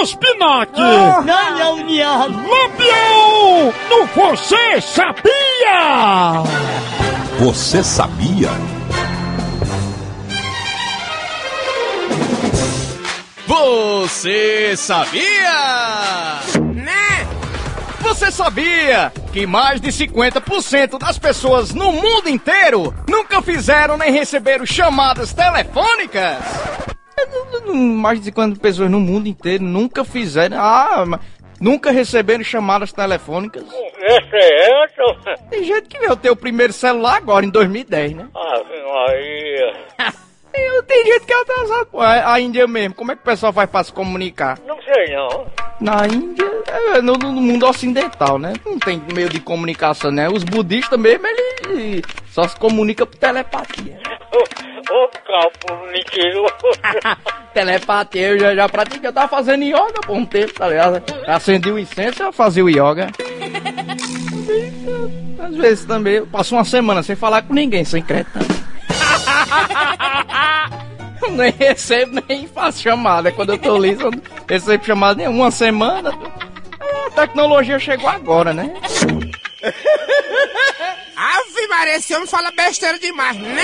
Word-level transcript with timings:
o 0.00 0.06
Spinac! 0.06 0.78
Não, 0.78 1.22
não, 1.22 1.76
não. 1.76 1.76
Lampião! 2.28 3.74
No 3.88 4.06
Você 4.06 4.80
Sabia? 4.80 6.42
Você 7.38 7.82
sabia? 7.82 8.50
Você 13.46 14.76
sabia? 14.76 16.40
Né? 16.74 17.26
Você 18.00 18.30
sabia 18.30 19.12
que 19.32 19.46
mais 19.46 19.80
de 19.80 19.88
50% 19.88 20.98
das 20.98 21.18
pessoas 21.18 21.72
no 21.72 21.92
mundo 21.92 22.28
inteiro 22.28 22.94
nunca 23.08 23.40
fizeram 23.42 23.96
nem 23.96 24.12
receberam 24.12 24.66
chamadas 24.66 25.32
telefônicas? 25.32 26.36
Mais 27.74 28.18
de 28.18 28.26
50 28.26 28.60
pessoas 28.60 28.90
no 28.90 29.00
mundo 29.00 29.28
inteiro 29.28 29.64
nunca 29.64 30.04
fizeram. 30.04 30.56
Ah, 30.58 31.04
mas 31.06 31.20
nunca 31.60 31.90
receberam 31.90 32.42
chamadas 32.44 32.92
telefônicas? 32.92 33.64
Esse 33.64 34.36
é 34.36 34.84
essa? 34.84 35.42
Tem 35.50 35.64
gente 35.64 35.88
que 35.88 35.98
veio 35.98 36.16
ter 36.16 36.30
o 36.30 36.36
primeiro 36.36 36.72
celular 36.72 37.16
agora, 37.16 37.46
em 37.46 37.50
2010, 37.50 38.14
né? 38.14 38.28
Ave 38.34 38.82
Maria. 38.82 39.72
Eu, 40.54 40.82
tem 40.82 41.04
gente 41.06 41.24
que 41.24 41.32
é 41.32 41.40
atrasado. 41.40 41.88
A, 41.98 42.34
a 42.34 42.40
Índia 42.40 42.66
mesmo, 42.66 42.94
como 42.94 43.12
é 43.12 43.16
que 43.16 43.22
o 43.22 43.24
pessoal 43.24 43.52
faz 43.52 43.70
pra 43.70 43.84
se 43.84 43.92
comunicar? 43.92 44.58
Não 44.66 44.76
sei 44.82 45.14
não. 45.14 45.46
Na 45.80 46.06
Índia, 46.06 46.44
é, 46.66 47.00
no, 47.00 47.14
no 47.14 47.32
mundo 47.32 47.66
ocidental, 47.66 48.38
né? 48.38 48.52
Não 48.64 48.78
tem 48.78 49.02
meio 49.14 49.28
de 49.28 49.40
comunicação, 49.40 50.10
né? 50.10 50.28
Os 50.28 50.44
budistas 50.44 50.98
mesmo, 50.98 51.26
eles 51.26 52.02
só 52.28 52.46
se 52.46 52.56
comunicam 52.56 53.06
por 53.06 53.16
telepatia. 53.16 53.98
Ô, 54.32 54.94
ô 54.94 55.08
calpo 55.08 55.86
mentiroso. 55.86 56.52
Telepatia, 57.52 58.28
eu 58.28 58.38
já, 58.38 58.54
já 58.54 58.68
pratiquei, 58.68 59.08
eu 59.08 59.12
tava 59.12 59.28
fazendo 59.28 59.62
yoga 59.62 60.00
por 60.06 60.16
um 60.16 60.24
tempo, 60.24 60.52
tá 60.54 60.68
ligado? 60.68 61.02
Acendi 61.26 61.70
o 61.70 61.78
incenso 61.78 62.22
e 62.22 62.26
eu 62.26 62.32
fazia 62.32 62.64
o 62.64 62.70
yoga. 62.70 63.08
Às 65.38 65.56
vezes 65.56 65.84
também, 65.84 66.14
eu 66.14 66.26
passo 66.26 66.54
uma 66.54 66.64
semana 66.64 67.02
sem 67.02 67.16
falar 67.16 67.42
com 67.42 67.52
ninguém, 67.52 67.84
sem 67.84 68.02
crédito. 68.02 68.38
nem 71.30 71.52
recebo, 71.52 72.22
nem 72.28 72.46
faço 72.46 72.80
chamada. 72.82 73.32
Quando 73.32 73.52
eu 73.52 73.58
tô 73.58 73.76
liso, 73.78 74.02
eu 74.02 74.10
não 74.10 74.22
recebo 74.48 74.84
chamada 74.84 75.14
nem 75.16 75.28
uma 75.28 75.50
semana. 75.50 76.10
A 77.06 77.10
tecnologia 77.10 77.78
chegou 77.78 78.08
agora, 78.08 78.52
né? 78.52 78.72
Ave 81.16 81.68
Maria, 81.68 81.96
esse 81.96 82.14
homem 82.14 82.26
fala 82.26 82.50
besteira 82.52 82.98
demais, 82.98 83.36
né? 83.36 83.62